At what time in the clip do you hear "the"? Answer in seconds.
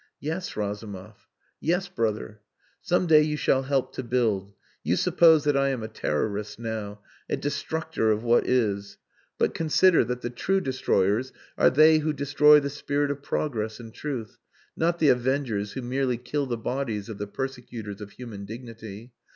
10.21-10.31, 12.59-12.71, 14.97-15.09, 16.47-16.57, 17.19-17.27